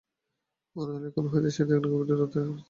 [0.75, 2.51] মনে হইল, এখন হইতেই সে যেন গভীর দায়িত্ব বোধ করিতেছে।